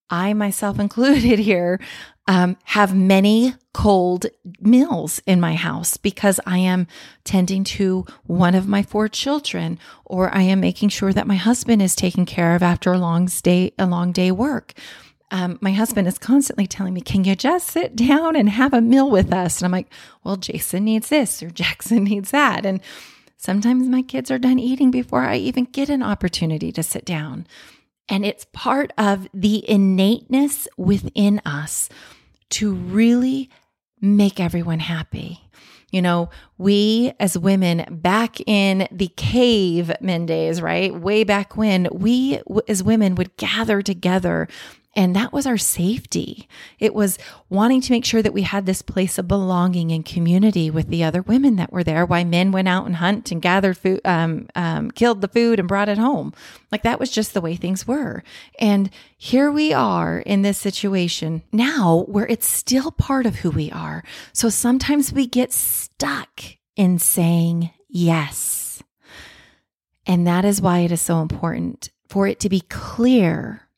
I 0.09 0.33
myself 0.33 0.79
included 0.79 1.39
here, 1.39 1.79
um, 2.27 2.57
have 2.65 2.95
many 2.95 3.55
cold 3.73 4.25
meals 4.59 5.21
in 5.25 5.39
my 5.39 5.55
house 5.55 5.97
because 5.97 6.39
I 6.45 6.59
am 6.59 6.87
tending 7.23 7.63
to 7.63 8.05
one 8.23 8.53
of 8.53 8.67
my 8.67 8.83
four 8.83 9.07
children, 9.07 9.79
or 10.05 10.33
I 10.35 10.41
am 10.43 10.59
making 10.59 10.89
sure 10.89 11.13
that 11.13 11.27
my 11.27 11.35
husband 11.35 11.81
is 11.81 11.95
taken 11.95 12.25
care 12.25 12.55
of 12.55 12.61
after 12.61 12.91
a 12.91 12.99
long 12.99 13.25
day, 13.25 13.73
a 13.79 13.85
long 13.85 14.11
day 14.11 14.31
work. 14.31 14.73
Um, 15.31 15.57
my 15.61 15.71
husband 15.71 16.07
is 16.07 16.17
constantly 16.17 16.67
telling 16.67 16.93
me, 16.93 17.01
Can 17.01 17.23
you 17.23 17.35
just 17.35 17.67
sit 17.67 17.95
down 17.95 18.35
and 18.35 18.49
have 18.49 18.73
a 18.73 18.81
meal 18.81 19.09
with 19.09 19.33
us? 19.33 19.59
And 19.59 19.65
I'm 19.65 19.71
like, 19.71 19.91
Well, 20.23 20.35
Jason 20.35 20.83
needs 20.83 21.09
this 21.09 21.41
or 21.41 21.49
Jackson 21.49 22.03
needs 22.05 22.31
that. 22.31 22.65
And 22.65 22.81
sometimes 23.37 23.87
my 23.87 24.01
kids 24.01 24.29
are 24.29 24.37
done 24.37 24.59
eating 24.59 24.91
before 24.91 25.21
I 25.21 25.37
even 25.37 25.65
get 25.65 25.89
an 25.89 26.03
opportunity 26.03 26.71
to 26.73 26.83
sit 26.83 27.05
down. 27.05 27.47
And 28.09 28.25
it's 28.25 28.45
part 28.51 28.91
of 28.97 29.27
the 29.33 29.67
innateness 29.69 30.67
within 30.77 31.41
us 31.45 31.87
to 32.49 32.73
really 32.73 33.49
make 34.01 34.39
everyone 34.39 34.79
happy. 34.79 35.39
You 35.91 36.01
know, 36.01 36.29
we 36.57 37.13
as 37.19 37.37
women 37.37 37.85
back 37.89 38.39
in 38.47 38.87
the 38.91 39.09
cavemen 39.09 40.25
days, 40.25 40.61
right? 40.61 40.93
Way 40.93 41.23
back 41.23 41.57
when, 41.57 41.87
we 41.91 42.41
as 42.67 42.81
women 42.81 43.15
would 43.15 43.35
gather 43.37 43.81
together 43.81 44.47
and 44.93 45.15
that 45.15 45.31
was 45.31 45.47
our 45.47 45.57
safety. 45.57 46.49
It 46.77 46.93
was 46.93 47.17
wanting 47.49 47.79
to 47.81 47.93
make 47.93 48.03
sure 48.03 48.21
that 48.21 48.33
we 48.33 48.41
had 48.41 48.65
this 48.65 48.81
place 48.81 49.17
of 49.17 49.27
belonging 49.27 49.91
and 49.91 50.03
community 50.03 50.69
with 50.69 50.89
the 50.89 51.03
other 51.03 51.21
women 51.21 51.55
that 51.55 51.71
were 51.71 51.83
there. 51.83 52.05
Why 52.05 52.25
men 52.25 52.51
went 52.51 52.67
out 52.67 52.85
and 52.85 52.97
hunt 52.97 53.31
and 53.31 53.41
gathered 53.41 53.77
food, 53.77 54.01
um, 54.03 54.47
um, 54.53 54.91
killed 54.91 55.21
the 55.21 55.29
food 55.29 55.59
and 55.59 55.67
brought 55.67 55.87
it 55.87 55.97
home. 55.97 56.33
Like 56.73 56.83
that 56.83 56.99
was 56.99 57.09
just 57.09 57.33
the 57.33 57.39
way 57.39 57.55
things 57.55 57.87
were. 57.87 58.21
And 58.59 58.89
here 59.17 59.49
we 59.49 59.71
are 59.71 60.19
in 60.19 60.41
this 60.41 60.57
situation 60.57 61.43
now 61.53 62.03
where 62.09 62.27
it's 62.27 62.47
still 62.47 62.91
part 62.91 63.25
of 63.25 63.35
who 63.35 63.51
we 63.51 63.71
are. 63.71 64.03
So 64.33 64.49
sometimes 64.49 65.13
we 65.13 65.25
get 65.25 65.53
stuck 65.53 66.41
in 66.75 66.99
saying 66.99 67.71
yes. 67.87 68.83
And 70.05 70.27
that 70.27 70.43
is 70.43 70.61
why 70.61 70.79
it 70.79 70.91
is 70.91 70.99
so 70.99 71.21
important 71.21 71.91
for 72.09 72.27
it 72.27 72.41
to 72.41 72.49
be 72.49 72.59
clear 72.59 73.69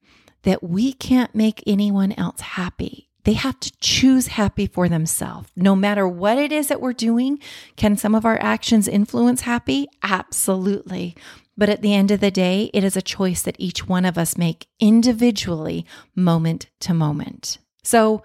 that 0.44 0.64
we 0.64 0.94
can't 0.94 1.34
make 1.34 1.64
anyone 1.66 2.14
else 2.14 2.42
happy. 2.42 3.10
They 3.24 3.34
have 3.34 3.60
to 3.62 3.72
choose 3.80 4.28
happy 4.28 4.68
for 4.68 4.90
themselves. 4.90 5.50
No 5.56 5.76
matter 5.76 6.08
what 6.08 6.38
it 6.38 6.52
is 6.52 6.68
that 6.68 6.82
we're 6.82 6.94
doing, 6.94 7.40
can 7.78 7.96
some 7.96 8.16
of 8.16 8.26
our 8.26 8.38
actions 8.42 8.88
influence 8.88 9.42
happy? 9.42 9.88
Absolutely. 10.04 11.16
But 11.58 11.70
at 11.70 11.82
the 11.82 11.94
end 11.94 12.12
of 12.12 12.20
the 12.20 12.32
day, 12.32 12.70
it 12.74 12.84
is 12.84 12.98
a 12.98 13.02
choice 13.02 13.42
that 13.44 13.56
each 13.60 13.88
one 13.88 14.06
of 14.06 14.18
us 14.18 14.38
make 14.38 14.68
individually, 14.80 15.86
moment 16.16 16.68
to 16.82 16.94
moment. 16.94 17.60
So, 17.84 18.24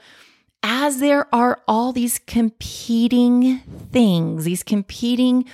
as 0.62 0.98
there 0.98 1.32
are 1.32 1.62
all 1.68 1.92
these 1.92 2.18
competing 2.18 3.58
things, 3.92 4.44
these 4.44 4.64
competing 4.64 5.44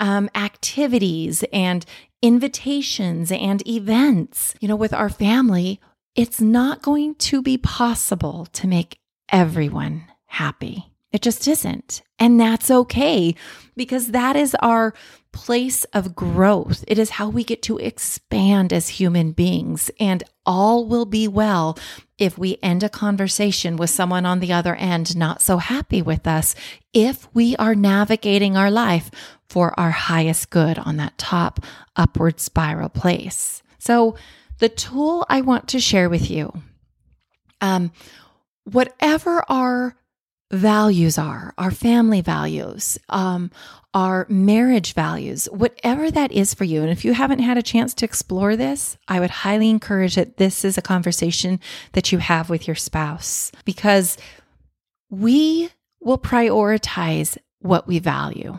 um, 0.00 0.30
activities 0.34 1.44
and 1.52 1.84
invitations 2.22 3.30
and 3.30 3.66
events, 3.68 4.54
you 4.60 4.68
know, 4.68 4.76
with 4.76 4.94
our 4.94 5.10
family, 5.10 5.80
it's 6.14 6.40
not 6.40 6.82
going 6.82 7.14
to 7.16 7.42
be 7.42 7.58
possible 7.58 8.46
to 8.52 8.66
make 8.66 8.98
everyone 9.28 10.04
happy. 10.26 10.92
It 11.12 11.22
just 11.22 11.46
isn't. 11.46 12.02
And 12.18 12.40
that's 12.40 12.70
okay 12.70 13.34
because 13.76 14.08
that 14.08 14.34
is 14.34 14.56
our 14.60 14.94
place 15.32 15.84
of 15.86 16.14
growth. 16.14 16.84
It 16.88 16.98
is 16.98 17.10
how 17.10 17.28
we 17.28 17.44
get 17.44 17.62
to 17.62 17.78
expand 17.78 18.72
as 18.72 18.88
human 18.88 19.32
beings. 19.32 19.90
And 20.00 20.24
all 20.46 20.86
will 20.86 21.06
be 21.06 21.28
well 21.28 21.78
if 22.18 22.38
we 22.38 22.58
end 22.62 22.82
a 22.82 22.88
conversation 22.88 23.76
with 23.76 23.90
someone 23.90 24.26
on 24.26 24.40
the 24.40 24.52
other 24.52 24.74
end 24.74 25.16
not 25.16 25.42
so 25.42 25.58
happy 25.58 26.02
with 26.02 26.26
us, 26.26 26.54
if 26.92 27.28
we 27.34 27.56
are 27.56 27.74
navigating 27.74 28.56
our 28.56 28.70
life 28.70 29.10
for 29.48 29.78
our 29.78 29.90
highest 29.90 30.50
good 30.50 30.78
on 30.78 30.96
that 30.96 31.18
top 31.18 31.60
upward 31.96 32.40
spiral 32.40 32.88
place. 32.88 33.62
So, 33.78 34.16
the 34.58 34.68
tool 34.68 35.26
I 35.28 35.40
want 35.40 35.68
to 35.68 35.80
share 35.80 36.08
with 36.08 36.30
you, 36.30 36.52
um, 37.60 37.92
whatever 38.64 39.44
our 39.48 39.96
values 40.52 41.18
are, 41.18 41.52
our 41.58 41.70
family 41.70 42.20
values, 42.20 42.98
um, 43.08 43.50
our 43.92 44.26
marriage 44.28 44.92
values, 44.92 45.46
whatever 45.46 46.10
that 46.10 46.32
is 46.32 46.54
for 46.54 46.64
you. 46.64 46.82
And 46.82 46.90
if 46.90 47.04
you 47.04 47.12
haven't 47.12 47.40
had 47.40 47.58
a 47.58 47.62
chance 47.62 47.94
to 47.94 48.04
explore 48.04 48.56
this, 48.56 48.96
I 49.08 49.20
would 49.20 49.30
highly 49.30 49.70
encourage 49.70 50.16
that 50.16 50.36
this 50.36 50.64
is 50.64 50.76
a 50.76 50.82
conversation 50.82 51.60
that 51.92 52.12
you 52.12 52.18
have 52.18 52.50
with 52.50 52.66
your 52.66 52.74
spouse 52.74 53.52
because 53.64 54.16
we 55.10 55.70
will 56.00 56.18
prioritize 56.18 57.38
what 57.60 57.86
we 57.86 57.98
value. 57.98 58.58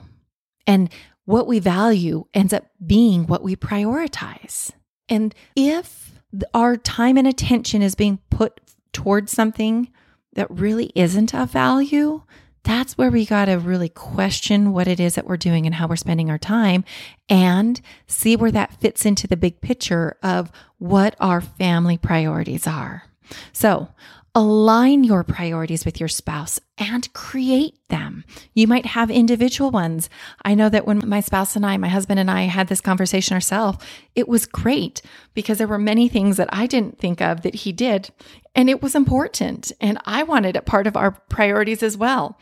And 0.67 0.89
what 1.25 1.47
we 1.47 1.59
value 1.59 2.25
ends 2.33 2.53
up 2.53 2.65
being 2.85 3.27
what 3.27 3.43
we 3.43 3.55
prioritize. 3.55 4.71
And 5.09 5.33
if 5.55 6.19
our 6.53 6.77
time 6.77 7.17
and 7.17 7.27
attention 7.27 7.81
is 7.81 7.95
being 7.95 8.19
put 8.29 8.59
towards 8.93 9.31
something 9.31 9.91
that 10.33 10.49
really 10.51 10.91
isn't 10.95 11.33
of 11.33 11.51
value, 11.51 12.23
that's 12.63 12.97
where 12.97 13.11
we 13.11 13.25
got 13.25 13.45
to 13.45 13.55
really 13.55 13.89
question 13.89 14.73
what 14.73 14.87
it 14.87 14.99
is 14.99 15.15
that 15.15 15.27
we're 15.27 15.37
doing 15.37 15.65
and 15.65 15.75
how 15.75 15.87
we're 15.87 15.95
spending 15.95 16.31
our 16.31 16.39
time 16.39 16.83
and 17.29 17.79
see 18.07 18.35
where 18.35 18.51
that 18.51 18.81
fits 18.81 19.05
into 19.05 19.27
the 19.27 19.37
big 19.37 19.61
picture 19.61 20.17
of 20.23 20.51
what 20.79 21.15
our 21.19 21.41
family 21.41 21.97
priorities 21.97 22.65
are. 22.65 23.03
So, 23.53 23.89
align 24.35 25.05
your 25.05 25.23
priorities 25.23 25.85
with 25.85 25.97
your 25.97 26.09
spouse 26.09 26.59
and 26.77 27.11
create 27.13 27.75
them. 27.87 28.25
You 28.53 28.67
might 28.67 28.85
have 28.85 29.09
individual 29.09 29.71
ones. 29.71 30.09
I 30.43 30.55
know 30.55 30.67
that 30.67 30.85
when 30.85 31.07
my 31.07 31.21
spouse 31.21 31.55
and 31.55 31.65
I, 31.65 31.77
my 31.77 31.87
husband 31.87 32.19
and 32.19 32.29
I 32.29 32.43
had 32.43 32.67
this 32.67 32.81
conversation 32.81 33.33
ourselves, 33.33 33.83
it 34.13 34.27
was 34.27 34.45
great 34.45 35.01
because 35.33 35.57
there 35.57 35.69
were 35.69 35.77
many 35.77 36.09
things 36.09 36.35
that 36.35 36.49
I 36.51 36.67
didn't 36.67 36.99
think 36.99 37.21
of 37.21 37.41
that 37.41 37.55
he 37.55 37.71
did. 37.71 38.09
And 38.53 38.69
it 38.69 38.81
was 38.81 38.93
important. 38.93 39.71
And 39.79 39.97
I 40.05 40.23
wanted 40.23 40.57
it 40.57 40.65
part 40.65 40.85
of 40.85 40.97
our 40.97 41.11
priorities 41.11 41.81
as 41.81 41.97
well. 41.97 42.37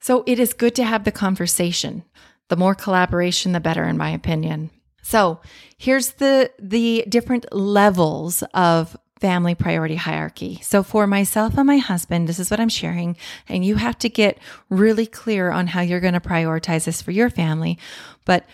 So 0.00 0.24
it 0.26 0.38
is 0.38 0.52
good 0.52 0.74
to 0.74 0.84
have 0.84 1.04
the 1.04 1.12
conversation. 1.12 2.04
The 2.48 2.56
more 2.56 2.74
collaboration, 2.74 3.52
the 3.52 3.60
better, 3.60 3.84
in 3.84 3.96
my 3.96 4.10
opinion. 4.10 4.70
So 5.02 5.40
here's 5.78 6.12
the 6.12 6.50
the 6.58 7.04
different 7.08 7.50
levels 7.52 8.42
of 8.52 8.96
family 9.20 9.54
priority 9.54 9.96
hierarchy. 9.96 10.60
So 10.62 10.82
for 10.82 11.06
myself 11.06 11.56
and 11.56 11.66
my 11.66 11.78
husband, 11.78 12.28
this 12.28 12.38
is 12.38 12.50
what 12.50 12.60
I'm 12.60 12.68
sharing. 12.68 13.16
And 13.48 13.64
you 13.64 13.76
have 13.76 13.98
to 13.98 14.08
get 14.08 14.38
really 14.68 15.06
clear 15.06 15.50
on 15.50 15.68
how 15.68 15.80
you're 15.80 16.00
going 16.00 16.14
to 16.14 16.20
prioritize 16.20 16.84
this 16.84 17.02
for 17.02 17.10
your 17.10 17.30
family. 17.30 17.78
But 18.24 18.46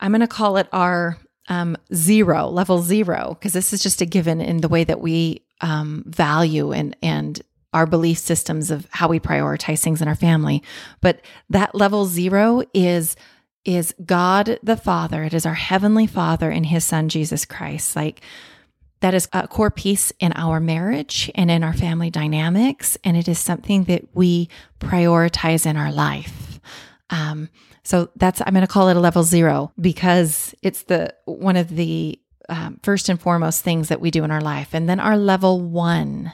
I'm 0.00 0.12
going 0.12 0.20
to 0.20 0.26
call 0.28 0.56
it 0.56 0.68
our 0.72 1.18
um, 1.48 1.76
zero, 1.92 2.48
level 2.48 2.82
zero, 2.82 3.36
because 3.38 3.52
this 3.52 3.72
is 3.72 3.82
just 3.82 4.00
a 4.00 4.06
given 4.06 4.40
in 4.40 4.58
the 4.58 4.68
way 4.68 4.84
that 4.84 5.00
we 5.00 5.42
um, 5.60 6.04
value 6.06 6.72
and, 6.72 6.96
and 7.02 7.40
our 7.72 7.86
belief 7.86 8.18
systems 8.18 8.70
of 8.70 8.86
how 8.90 9.08
we 9.08 9.18
prioritize 9.18 9.82
things 9.82 10.00
in 10.00 10.08
our 10.08 10.14
family. 10.14 10.62
But 11.00 11.20
that 11.50 11.74
level 11.74 12.06
zero 12.06 12.62
is 12.72 13.16
is 13.64 13.94
God 14.04 14.58
the 14.62 14.76
Father. 14.76 15.24
It 15.24 15.32
is 15.32 15.46
our 15.46 15.54
heavenly 15.54 16.06
Father 16.06 16.50
and 16.50 16.66
his 16.66 16.84
son 16.84 17.08
Jesus 17.08 17.46
Christ. 17.46 17.96
Like 17.96 18.20
that 19.00 19.14
is 19.14 19.28
a 19.32 19.46
core 19.48 19.70
piece 19.70 20.12
in 20.18 20.32
our 20.34 20.60
marriage 20.60 21.30
and 21.34 21.50
in 21.50 21.62
our 21.62 21.74
family 21.74 22.10
dynamics. 22.10 22.96
And 23.04 23.16
it 23.16 23.28
is 23.28 23.38
something 23.38 23.84
that 23.84 24.04
we 24.14 24.48
prioritize 24.80 25.66
in 25.66 25.76
our 25.76 25.92
life. 25.92 26.60
Um, 27.10 27.50
so 27.82 28.08
that's, 28.16 28.40
I'm 28.40 28.54
going 28.54 28.66
to 28.66 28.72
call 28.72 28.88
it 28.88 28.96
a 28.96 29.00
level 29.00 29.22
zero 29.22 29.72
because 29.78 30.54
it's 30.62 30.84
the, 30.84 31.14
one 31.26 31.56
of 31.56 31.68
the 31.68 32.18
um, 32.48 32.80
first 32.82 33.08
and 33.08 33.20
foremost 33.20 33.62
things 33.62 33.88
that 33.88 34.00
we 34.00 34.10
do 34.10 34.24
in 34.24 34.30
our 34.30 34.40
life. 34.40 34.70
And 34.72 34.88
then 34.88 35.00
our 35.00 35.16
level 35.16 35.60
one 35.60 36.32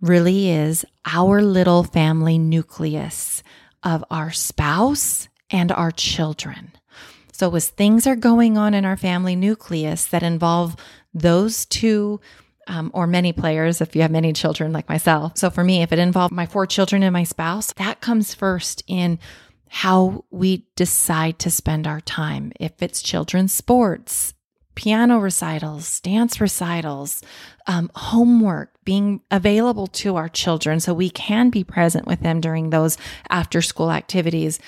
really 0.00 0.50
is 0.50 0.84
our 1.06 1.42
little 1.42 1.84
family 1.84 2.38
nucleus 2.38 3.42
of 3.82 4.04
our 4.10 4.30
spouse 4.30 5.28
and 5.50 5.72
our 5.72 5.90
children. 5.90 6.72
So, 7.32 7.54
as 7.54 7.68
things 7.68 8.06
are 8.06 8.16
going 8.16 8.58
on 8.58 8.74
in 8.74 8.84
our 8.84 8.96
family 8.96 9.36
nucleus 9.36 10.06
that 10.06 10.24
involve 10.24 10.76
those 11.20 11.66
two 11.66 12.20
um, 12.68 12.90
or 12.92 13.06
many 13.06 13.32
players, 13.32 13.80
if 13.80 13.96
you 13.96 14.02
have 14.02 14.10
many 14.10 14.32
children 14.32 14.72
like 14.72 14.88
myself. 14.88 15.32
So, 15.36 15.50
for 15.50 15.64
me, 15.64 15.82
if 15.82 15.92
it 15.92 15.98
involved 15.98 16.34
my 16.34 16.46
four 16.46 16.66
children 16.66 17.02
and 17.02 17.12
my 17.12 17.24
spouse, 17.24 17.72
that 17.74 18.00
comes 18.00 18.34
first 18.34 18.82
in 18.86 19.18
how 19.68 20.24
we 20.30 20.66
decide 20.76 21.38
to 21.40 21.50
spend 21.50 21.86
our 21.86 22.00
time. 22.00 22.52
If 22.60 22.82
it's 22.82 23.02
children's 23.02 23.52
sports, 23.52 24.34
piano 24.74 25.18
recitals, 25.18 26.00
dance 26.00 26.40
recitals, 26.40 27.22
um, 27.66 27.90
homework, 27.94 28.72
being 28.84 29.20
available 29.30 29.86
to 29.86 30.16
our 30.16 30.28
children 30.28 30.80
so 30.80 30.94
we 30.94 31.10
can 31.10 31.50
be 31.50 31.64
present 31.64 32.06
with 32.06 32.20
them 32.20 32.40
during 32.40 32.70
those 32.70 32.96
after 33.28 33.60
school 33.60 33.90
activities, 33.90 34.58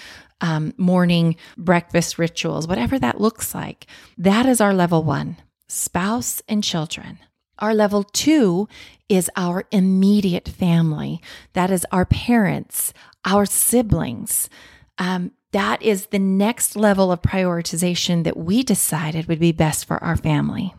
um, 0.41 0.75
morning 0.77 1.37
breakfast 1.57 2.19
rituals, 2.19 2.67
whatever 2.67 2.99
that 2.99 3.21
looks 3.21 3.55
like. 3.55 3.87
That 4.19 4.47
is 4.47 4.61
our 4.61 4.75
level 4.75 5.05
one 5.05 5.37
spouse 5.71 6.43
and 6.49 6.63
children. 6.65 7.19
Our 7.59 7.75
level 7.75 8.05
two 8.05 8.69
is 9.09 9.31
our 9.37 9.65
immediate 9.71 10.49
family. 10.49 11.21
That 11.53 11.71
is 11.71 11.87
our 11.93 12.07
parents, 12.07 12.93
our 13.25 13.45
siblings. 13.45 14.49
Um, 14.99 15.33
that 15.53 15.83
is 15.83 16.07
the 16.07 16.19
next 16.19 16.77
level 16.77 17.11
of 17.11 17.23
prioritization 17.23 18.25
that 18.25 18.37
we 18.37 18.63
decided 18.63 19.27
would 19.27 19.41
be 19.41 19.53
best 19.53 19.85
for 19.85 20.03
our 20.03 20.17
family. 20.17 20.75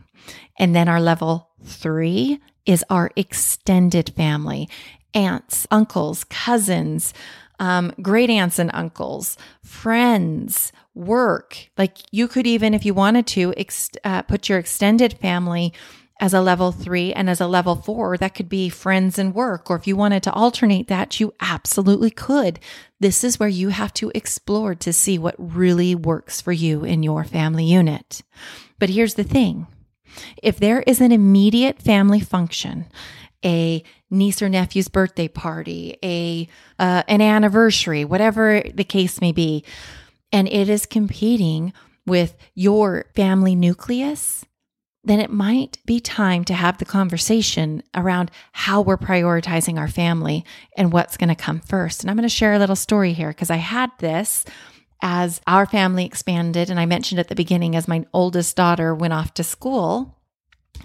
And 0.58 0.74
then 0.74 0.88
our 0.88 1.00
level 1.00 1.50
three 1.62 2.40
is 2.66 2.84
our 2.88 3.10
extended 3.16 4.10
family 4.16 4.68
aunts, 5.14 5.66
uncles, 5.70 6.24
cousins, 6.24 7.12
um, 7.62 7.92
great 8.02 8.28
aunts 8.28 8.58
and 8.58 8.72
uncles, 8.74 9.38
friends, 9.62 10.72
work. 10.96 11.68
Like 11.78 11.98
you 12.10 12.26
could 12.26 12.44
even, 12.44 12.74
if 12.74 12.84
you 12.84 12.92
wanted 12.92 13.24
to, 13.28 13.54
ex- 13.56 13.88
uh, 14.02 14.22
put 14.22 14.48
your 14.48 14.58
extended 14.58 15.12
family 15.12 15.72
as 16.20 16.34
a 16.34 16.40
level 16.40 16.72
three 16.72 17.12
and 17.12 17.30
as 17.30 17.40
a 17.40 17.46
level 17.46 17.76
four, 17.76 18.16
that 18.18 18.34
could 18.34 18.48
be 18.48 18.68
friends 18.68 19.16
and 19.16 19.32
work. 19.32 19.70
Or 19.70 19.76
if 19.76 19.86
you 19.86 19.94
wanted 19.94 20.24
to 20.24 20.32
alternate 20.32 20.88
that, 20.88 21.20
you 21.20 21.34
absolutely 21.38 22.10
could. 22.10 22.58
This 22.98 23.22
is 23.22 23.38
where 23.38 23.48
you 23.48 23.68
have 23.68 23.94
to 23.94 24.10
explore 24.12 24.74
to 24.74 24.92
see 24.92 25.16
what 25.16 25.36
really 25.38 25.94
works 25.94 26.40
for 26.40 26.52
you 26.52 26.82
in 26.82 27.04
your 27.04 27.22
family 27.22 27.64
unit. 27.64 28.22
But 28.80 28.90
here's 28.90 29.14
the 29.14 29.24
thing 29.24 29.68
if 30.42 30.58
there 30.58 30.82
is 30.82 31.00
an 31.00 31.12
immediate 31.12 31.80
family 31.80 32.20
function, 32.20 32.86
a 33.44 33.82
niece 34.10 34.42
or 34.42 34.48
nephew's 34.48 34.88
birthday 34.88 35.28
party, 35.28 35.96
a 36.02 36.48
uh, 36.78 37.02
an 37.08 37.20
anniversary, 37.20 38.04
whatever 38.04 38.62
the 38.74 38.84
case 38.84 39.20
may 39.20 39.32
be, 39.32 39.64
and 40.32 40.48
it 40.48 40.68
is 40.68 40.86
competing 40.86 41.72
with 42.06 42.36
your 42.54 43.06
family 43.14 43.54
nucleus, 43.54 44.44
then 45.04 45.20
it 45.20 45.30
might 45.30 45.78
be 45.84 46.00
time 46.00 46.44
to 46.44 46.54
have 46.54 46.78
the 46.78 46.84
conversation 46.84 47.82
around 47.94 48.30
how 48.52 48.80
we're 48.80 48.96
prioritizing 48.96 49.78
our 49.78 49.88
family 49.88 50.44
and 50.76 50.92
what's 50.92 51.16
going 51.16 51.28
to 51.28 51.34
come 51.34 51.60
first. 51.60 52.02
And 52.02 52.10
I'm 52.10 52.16
going 52.16 52.28
to 52.28 52.34
share 52.34 52.54
a 52.54 52.58
little 52.58 52.76
story 52.76 53.12
here 53.12 53.28
because 53.28 53.50
I 53.50 53.56
had 53.56 53.90
this 53.98 54.44
as 55.02 55.40
our 55.46 55.66
family 55.66 56.04
expanded. 56.04 56.70
And 56.70 56.78
I 56.78 56.86
mentioned 56.86 57.18
at 57.18 57.28
the 57.28 57.34
beginning, 57.34 57.74
as 57.74 57.88
my 57.88 58.06
oldest 58.12 58.56
daughter 58.56 58.94
went 58.94 59.12
off 59.12 59.34
to 59.34 59.44
school, 59.44 60.16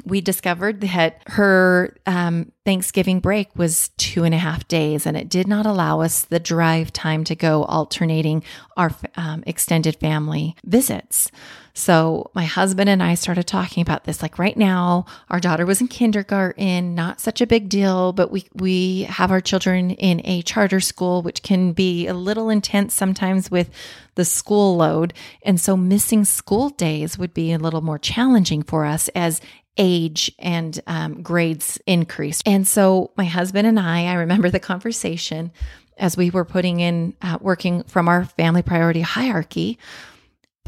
we 0.05 0.21
discovered 0.21 0.81
that 0.81 1.21
her 1.27 1.95
um, 2.05 2.51
Thanksgiving 2.65 3.19
break 3.19 3.55
was 3.55 3.89
two 3.97 4.23
and 4.23 4.33
a 4.33 4.37
half 4.37 4.67
days, 4.67 5.05
and 5.05 5.15
it 5.15 5.29
did 5.29 5.47
not 5.47 5.65
allow 5.65 6.01
us 6.01 6.23
the 6.23 6.39
drive 6.39 6.91
time 6.93 7.23
to 7.25 7.35
go 7.35 7.63
alternating 7.63 8.43
our 8.75 8.91
um, 9.15 9.43
extended 9.47 9.95
family 9.97 10.55
visits. 10.65 11.31
So 11.77 12.31
my 12.33 12.45
husband 12.45 12.89
and 12.89 13.03
I 13.03 13.13
started 13.13 13.45
talking 13.45 13.81
about 13.81 14.05
this. 14.05 14.23
Like 14.23 14.39
right 14.39 14.57
now, 14.57 15.05
our 15.29 15.39
daughter 15.39 15.63
was 15.63 15.79
in 15.79 15.87
kindergarten, 15.87 16.95
not 16.95 17.21
such 17.21 17.39
a 17.39 17.45
big 17.45 17.69
deal, 17.69 18.13
but 18.13 18.31
we 18.31 18.47
we 18.55 19.03
have 19.03 19.29
our 19.29 19.41
children 19.41 19.91
in 19.91 20.21
a 20.25 20.41
charter 20.41 20.79
school, 20.79 21.21
which 21.21 21.43
can 21.43 21.73
be 21.73 22.07
a 22.07 22.15
little 22.15 22.49
intense 22.49 22.95
sometimes 22.95 23.51
with 23.51 23.69
the 24.15 24.25
school 24.25 24.75
load. 24.75 25.13
And 25.43 25.61
so 25.61 25.77
missing 25.77 26.25
school 26.25 26.69
days 26.69 27.19
would 27.19 27.35
be 27.35 27.53
a 27.53 27.59
little 27.59 27.81
more 27.81 27.99
challenging 27.99 28.63
for 28.63 28.83
us 28.83 29.07
as 29.09 29.39
age 29.77 30.31
and 30.39 30.79
um, 30.87 31.21
grades 31.21 31.79
increased. 31.85 32.43
And 32.45 32.67
so 32.67 33.11
my 33.17 33.25
husband 33.25 33.67
and 33.67 33.79
I, 33.79 34.05
I 34.05 34.13
remember 34.13 34.49
the 34.49 34.59
conversation 34.59 35.51
as 35.97 36.15
we 36.15 36.29
were 36.29 36.45
putting 36.45 36.79
in 36.79 37.15
uh, 37.21 37.37
working 37.41 37.83
from 37.83 38.07
our 38.07 38.25
family 38.25 38.61
priority 38.61 39.01
hierarchy 39.01 39.79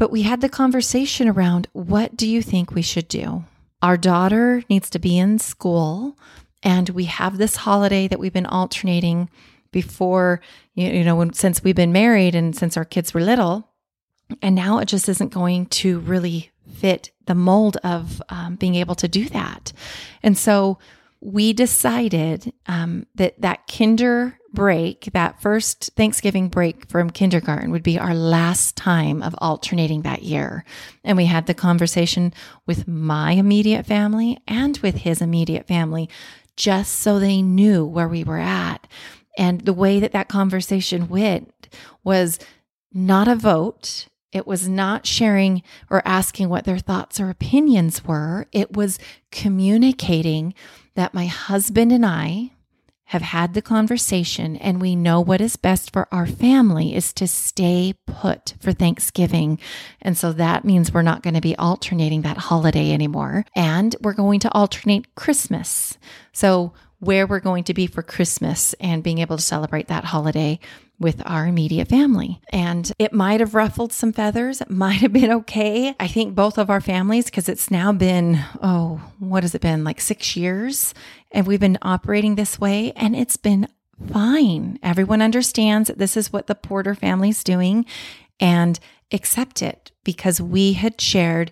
but 0.00 0.10
we 0.10 0.22
had 0.22 0.40
the 0.40 0.48
conversation 0.48 1.28
around 1.28 1.68
what 1.74 2.16
do 2.16 2.26
you 2.26 2.40
think 2.40 2.72
we 2.72 2.80
should 2.80 3.06
do? 3.06 3.44
Our 3.82 3.98
daughter 3.98 4.62
needs 4.70 4.88
to 4.90 4.98
be 4.98 5.18
in 5.18 5.38
school, 5.38 6.16
and 6.62 6.88
we 6.88 7.04
have 7.04 7.36
this 7.36 7.56
holiday 7.56 8.08
that 8.08 8.18
we've 8.18 8.32
been 8.32 8.46
alternating 8.46 9.28
before, 9.72 10.40
you 10.72 11.04
know, 11.04 11.16
when, 11.16 11.34
since 11.34 11.62
we've 11.62 11.76
been 11.76 11.92
married 11.92 12.34
and 12.34 12.56
since 12.56 12.78
our 12.78 12.84
kids 12.86 13.12
were 13.12 13.20
little. 13.20 13.68
And 14.40 14.54
now 14.54 14.78
it 14.78 14.86
just 14.86 15.06
isn't 15.06 15.34
going 15.34 15.66
to 15.66 16.00
really 16.00 16.50
fit 16.70 17.10
the 17.26 17.34
mold 17.34 17.76
of 17.84 18.22
um, 18.28 18.56
being 18.56 18.74
able 18.74 18.94
to 18.96 19.08
do 19.08 19.28
that. 19.28 19.72
And 20.22 20.36
so 20.36 20.78
we 21.20 21.52
decided 21.52 22.52
um, 22.66 23.06
that 23.14 23.40
that 23.40 23.66
kinder 23.66 24.38
break, 24.52 25.10
that 25.12 25.40
first 25.40 25.90
Thanksgiving 25.96 26.48
break 26.48 26.88
from 26.88 27.10
kindergarten 27.10 27.70
would 27.70 27.82
be 27.82 27.98
our 27.98 28.14
last 28.14 28.76
time 28.76 29.22
of 29.22 29.34
alternating 29.38 30.02
that 30.02 30.22
year. 30.22 30.64
And 31.04 31.16
we 31.16 31.26
had 31.26 31.46
the 31.46 31.54
conversation 31.54 32.32
with 32.66 32.88
my 32.88 33.32
immediate 33.32 33.86
family 33.86 34.38
and 34.48 34.78
with 34.78 34.96
his 34.96 35.20
immediate 35.20 35.66
family, 35.68 36.08
just 36.56 36.96
so 36.96 37.18
they 37.18 37.42
knew 37.42 37.84
where 37.84 38.08
we 38.08 38.24
were 38.24 38.38
at. 38.38 38.86
And 39.38 39.60
the 39.60 39.72
way 39.72 40.00
that 40.00 40.12
that 40.12 40.28
conversation 40.28 41.08
went 41.08 41.68
was 42.02 42.38
not 42.92 43.28
a 43.28 43.36
vote. 43.36 44.08
It 44.32 44.46
was 44.46 44.68
not 44.68 45.06
sharing 45.06 45.62
or 45.88 46.02
asking 46.04 46.48
what 46.48 46.64
their 46.64 46.78
thoughts 46.78 47.18
or 47.18 47.30
opinions 47.30 48.04
were. 48.04 48.46
It 48.52 48.76
was 48.76 48.98
communicating 49.32 50.54
that 50.94 51.14
my 51.14 51.26
husband 51.26 51.92
and 51.92 52.06
I 52.06 52.52
have 53.10 53.22
had 53.22 53.54
the 53.54 53.62
conversation 53.62 54.54
and 54.58 54.80
we 54.80 54.94
know 54.94 55.20
what 55.20 55.40
is 55.40 55.56
best 55.56 55.92
for 55.92 56.06
our 56.12 56.28
family 56.28 56.94
is 56.94 57.12
to 57.12 57.26
stay 57.26 57.92
put 58.06 58.54
for 58.60 58.70
Thanksgiving. 58.70 59.58
And 60.00 60.16
so 60.16 60.32
that 60.34 60.64
means 60.64 60.94
we're 60.94 61.02
not 61.02 61.24
going 61.24 61.34
to 61.34 61.40
be 61.40 61.56
alternating 61.56 62.22
that 62.22 62.36
holiday 62.36 62.92
anymore. 62.92 63.44
And 63.56 63.96
we're 64.00 64.12
going 64.12 64.38
to 64.40 64.52
alternate 64.52 65.12
Christmas. 65.16 65.98
So 66.32 66.72
where 67.00 67.26
we're 67.26 67.40
going 67.40 67.64
to 67.64 67.74
be 67.74 67.88
for 67.88 68.02
Christmas 68.02 68.74
and 68.74 69.02
being 69.02 69.18
able 69.18 69.38
to 69.38 69.42
celebrate 69.42 69.88
that 69.88 70.04
holiday 70.04 70.60
with 71.00 71.22
our 71.24 71.46
immediate 71.46 71.88
family. 71.88 72.40
And 72.52 72.92
it 72.98 73.12
might 73.12 73.40
have 73.40 73.54
ruffled 73.54 73.92
some 73.92 74.12
feathers. 74.12 74.60
It 74.60 74.70
might 74.70 75.00
have 75.00 75.12
been 75.12 75.32
okay. 75.32 75.96
I 75.98 76.06
think 76.06 76.34
both 76.34 76.58
of 76.58 76.70
our 76.70 76.82
families, 76.82 77.24
because 77.24 77.48
it's 77.48 77.70
now 77.70 77.90
been, 77.90 78.38
oh, 78.62 79.00
what 79.18 79.42
has 79.42 79.54
it 79.54 79.62
been, 79.62 79.82
like 79.82 80.00
six 80.00 80.36
years? 80.36 80.94
And 81.32 81.46
we've 81.46 81.58
been 81.58 81.78
operating 81.82 82.34
this 82.34 82.60
way 82.60 82.92
and 82.92 83.16
it's 83.16 83.38
been 83.38 83.66
fine. 84.12 84.78
Everyone 84.82 85.22
understands 85.22 85.88
that 85.88 85.98
this 85.98 86.16
is 86.16 86.32
what 86.32 86.46
the 86.46 86.54
Porter 86.54 86.94
family 86.94 87.30
is 87.30 87.42
doing 87.42 87.86
and 88.38 88.78
accept 89.10 89.62
it 89.62 89.92
because 90.04 90.40
we 90.40 90.74
had 90.74 91.00
shared 91.00 91.50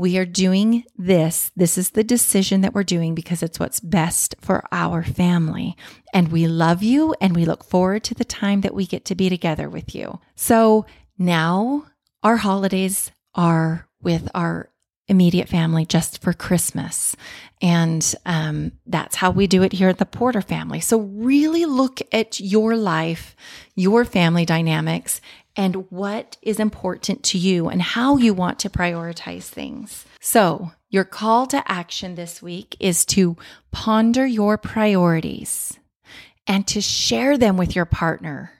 we 0.00 0.16
are 0.16 0.24
doing 0.24 0.82
this. 0.96 1.52
This 1.54 1.76
is 1.76 1.90
the 1.90 2.02
decision 2.02 2.62
that 2.62 2.72
we're 2.72 2.84
doing 2.84 3.14
because 3.14 3.42
it's 3.42 3.60
what's 3.60 3.80
best 3.80 4.34
for 4.40 4.64
our 4.72 5.04
family. 5.04 5.76
And 6.14 6.32
we 6.32 6.46
love 6.46 6.82
you 6.82 7.14
and 7.20 7.36
we 7.36 7.44
look 7.44 7.62
forward 7.62 8.02
to 8.04 8.14
the 8.14 8.24
time 8.24 8.62
that 8.62 8.72
we 8.72 8.86
get 8.86 9.04
to 9.04 9.14
be 9.14 9.28
together 9.28 9.68
with 9.68 9.94
you. 9.94 10.18
So 10.34 10.86
now 11.18 11.84
our 12.22 12.38
holidays 12.38 13.10
are 13.34 13.86
with 14.00 14.30
our 14.34 14.70
immediate 15.06 15.48
family 15.50 15.84
just 15.84 16.22
for 16.22 16.32
Christmas. 16.32 17.14
And 17.60 18.14
um, 18.24 18.72
that's 18.86 19.16
how 19.16 19.30
we 19.30 19.46
do 19.46 19.62
it 19.62 19.72
here 19.72 19.90
at 19.90 19.98
the 19.98 20.06
Porter 20.06 20.40
family. 20.40 20.80
So, 20.80 21.00
really 21.00 21.66
look 21.66 22.00
at 22.10 22.40
your 22.40 22.74
life, 22.74 23.36
your 23.74 24.06
family 24.06 24.46
dynamics, 24.46 25.20
and 25.56 25.90
what 25.90 26.36
is 26.42 26.60
important 26.60 27.22
to 27.24 27.38
you 27.38 27.68
and 27.68 27.82
how 27.82 28.16
you 28.16 28.34
want 28.34 28.58
to 28.60 28.70
prioritize 28.70 29.44
things. 29.44 30.04
So, 30.20 30.72
your 30.88 31.04
call 31.04 31.46
to 31.46 31.70
action 31.70 32.14
this 32.14 32.42
week 32.42 32.76
is 32.80 33.04
to 33.06 33.36
ponder 33.70 34.26
your 34.26 34.58
priorities 34.58 35.78
and 36.46 36.66
to 36.66 36.80
share 36.80 37.38
them 37.38 37.56
with 37.56 37.76
your 37.76 37.84
partner 37.84 38.52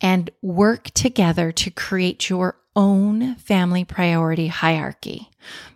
and 0.00 0.30
work 0.42 0.90
together 0.90 1.52
to 1.52 1.70
create 1.70 2.28
your 2.28 2.56
own 2.74 3.36
family 3.36 3.84
priority 3.84 4.48
hierarchy 4.48 5.30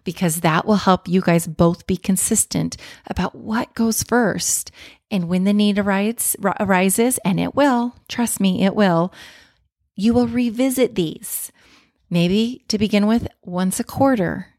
because 0.05 0.41
that 0.41 0.67
will 0.67 0.77
help 0.77 1.07
you 1.07 1.21
guys 1.21 1.47
both 1.47 1.87
be 1.87 1.97
consistent 1.97 2.77
about 3.07 3.35
what 3.35 3.75
goes 3.75 4.03
first. 4.03 4.71
And 5.11 5.29
when 5.29 5.45
the 5.45 5.53
need 5.53 5.79
arises, 5.79 6.37
arises 6.59 7.19
and 7.25 7.39
it 7.39 7.55
will, 7.55 7.95
trust 8.09 8.41
me, 8.41 8.65
it 8.65 8.75
will, 8.75 9.13
you 9.97 10.15
will 10.15 10.29
revisit 10.29 10.95
these. 10.95 11.51
Maybe 12.09 12.65
to 12.69 12.79
begin 12.79 13.07
with, 13.07 13.27
once 13.43 13.81
a 13.81 13.85
quarter, 13.85 14.55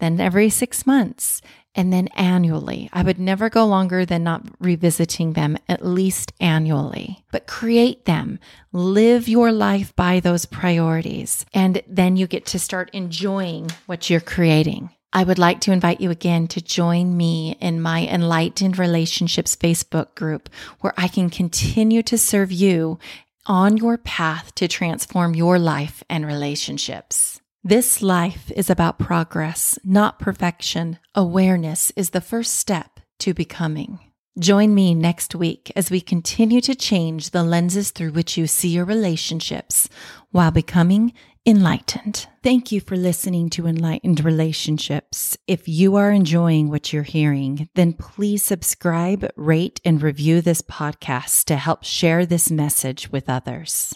then 0.00 0.20
every 0.20 0.48
six 0.48 0.86
months, 0.86 1.42
and 1.74 1.92
then 1.92 2.08
annually. 2.14 2.88
I 2.92 3.02
would 3.02 3.18
never 3.18 3.50
go 3.50 3.66
longer 3.66 4.06
than 4.06 4.24
not 4.24 4.46
revisiting 4.58 5.34
them, 5.34 5.58
at 5.68 5.84
least 5.84 6.32
annually. 6.40 7.24
But 7.30 7.46
create 7.46 8.06
them, 8.06 8.38
live 8.72 9.28
your 9.28 9.52
life 9.52 9.94
by 9.94 10.20
those 10.20 10.46
priorities, 10.46 11.44
and 11.52 11.82
then 11.86 12.16
you 12.16 12.26
get 12.26 12.46
to 12.46 12.58
start 12.58 12.88
enjoying 12.94 13.70
what 13.84 14.08
you're 14.08 14.20
creating. 14.20 14.90
I 15.12 15.24
would 15.24 15.38
like 15.38 15.60
to 15.62 15.72
invite 15.72 16.00
you 16.00 16.10
again 16.10 16.46
to 16.48 16.60
join 16.60 17.16
me 17.16 17.56
in 17.60 17.80
my 17.80 18.06
Enlightened 18.06 18.78
Relationships 18.78 19.56
Facebook 19.56 20.14
group, 20.14 20.50
where 20.80 20.92
I 20.96 21.08
can 21.08 21.30
continue 21.30 22.02
to 22.02 22.18
serve 22.18 22.52
you 22.52 22.98
on 23.46 23.76
your 23.76 23.96
path 23.98 24.54
to 24.56 24.68
transform 24.68 25.34
your 25.34 25.58
life 25.58 26.02
and 26.10 26.26
relationships. 26.26 27.40
This 27.64 28.02
life 28.02 28.52
is 28.54 28.70
about 28.70 28.98
progress, 28.98 29.78
not 29.84 30.18
perfection. 30.18 30.98
Awareness 31.14 31.90
is 31.96 32.10
the 32.10 32.20
first 32.20 32.54
step 32.54 33.00
to 33.20 33.34
becoming. 33.34 33.98
Join 34.38 34.74
me 34.74 34.94
next 34.94 35.34
week 35.34 35.72
as 35.74 35.90
we 35.90 36.00
continue 36.00 36.60
to 36.60 36.74
change 36.74 37.30
the 37.30 37.42
lenses 37.42 37.90
through 37.90 38.12
which 38.12 38.36
you 38.36 38.46
see 38.46 38.68
your 38.68 38.84
relationships 38.84 39.88
while 40.30 40.50
becoming 40.50 41.12
enlightened. 41.46 42.26
Thank 42.42 42.72
you 42.72 42.80
for 42.80 42.96
listening 42.96 43.50
to 43.50 43.66
Enlightened 43.66 44.24
Relationships. 44.24 45.38
If 45.46 45.68
you 45.68 45.94
are 45.96 46.10
enjoying 46.10 46.68
what 46.68 46.92
you're 46.92 47.04
hearing, 47.04 47.68
then 47.74 47.92
please 47.92 48.42
subscribe, 48.42 49.30
rate, 49.36 49.80
and 49.84 50.02
review 50.02 50.40
this 50.40 50.60
podcast 50.60 51.44
to 51.44 51.56
help 51.56 51.84
share 51.84 52.26
this 52.26 52.50
message 52.50 53.12
with 53.12 53.30
others. 53.30 53.94